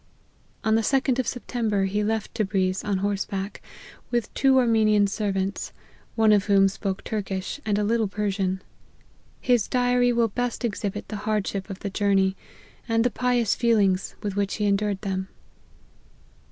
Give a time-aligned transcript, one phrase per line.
[0.63, 3.61] On the second of September he left Tebriz, on horseback,
[4.09, 5.73] with two Armenian servants,
[6.15, 8.63] one of whom spoke Turkish, and a little Persian.
[9.41, 12.35] His diary will best exhibit the hardships of the journey,
[12.89, 15.27] and the pious feelings with which he endured them.